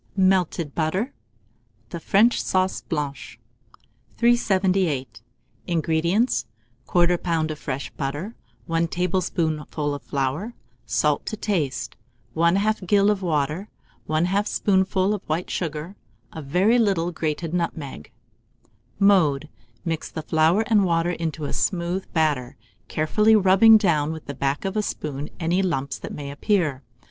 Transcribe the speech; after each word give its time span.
MELTED 0.17 0.73
BUTTER 0.73 1.13
(the 1.89 1.99
French 1.99 2.41
Sauce 2.41 2.81
Blanche). 2.81 3.37
378. 4.17 5.21
INGREDIENTS. 5.67 6.47
1/4 6.87 7.15
lb. 7.19 7.51
of 7.51 7.59
fresh 7.59 7.91
butter, 7.91 8.33
1 8.65 8.87
tablespoonful 8.87 9.93
of 9.93 10.01
flour, 10.01 10.55
salt 10.87 11.27
to 11.27 11.37
taste, 11.37 11.95
1/2 12.35 12.87
gill 12.87 13.11
of 13.11 13.21
water, 13.21 13.69
1/2 14.09 14.47
spoonful 14.47 15.13
of 15.13 15.21
white 15.29 15.51
vinegar, 15.51 15.95
a 16.33 16.41
very 16.41 16.79
little 16.79 17.11
grated 17.11 17.53
nutmeg. 17.53 18.09
Mode. 18.97 19.49
Mix 19.85 20.09
the 20.09 20.23
flour 20.23 20.63
and 20.65 20.83
water 20.83 21.15
to 21.15 21.45
a 21.45 21.53
smooth 21.53 22.11
batter, 22.11 22.57
carefully 22.87 23.35
rubbing 23.35 23.77
down 23.77 24.11
with 24.11 24.25
the 24.25 24.33
back 24.33 24.65
of 24.65 24.75
a 24.75 24.81
spoon 24.81 25.29
any 25.39 25.61
lumps 25.61 25.99
that 25.99 26.11
may 26.11 26.31
appear. 26.31 26.81